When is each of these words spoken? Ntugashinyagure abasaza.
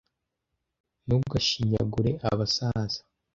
Ntugashinyagure 1.05 2.11
abasaza. 2.29 2.99